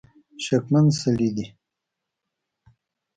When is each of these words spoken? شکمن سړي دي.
شکمن 0.45 0.85
سړي 1.01 1.29
دي. 1.35 1.45